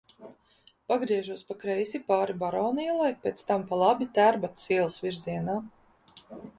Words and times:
Pagriežos 0.91 1.43
pa 1.49 1.57
kreisi, 1.65 2.01
pāri 2.09 2.37
Barona 2.45 2.87
ielai, 2.87 3.13
pēc 3.27 3.47
tam 3.53 3.69
pa 3.71 3.83
labi, 3.85 4.11
Tērbatas 4.19 4.69
ielas 4.81 5.01
virzienā. 5.09 5.63